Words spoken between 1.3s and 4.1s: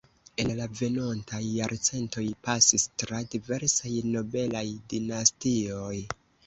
jarcentoj pasis tra diversaj